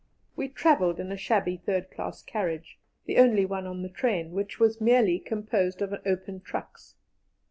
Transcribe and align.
We 0.35 0.47
travelled 0.49 0.99
in 0.99 1.11
a 1.11 1.15
shabby 1.15 1.57
third 1.57 1.91
class 1.91 2.23
carriage, 2.23 2.79
the 3.05 3.17
only 3.19 3.45
one 3.45 3.67
on 3.67 3.83
the 3.83 3.87
train, 3.89 4.31
which 4.31 4.59
was 4.59 4.81
merely 4.81 5.19
composed 5.19 5.79
of 5.79 5.93
open 6.07 6.39
trucks. 6.39 6.95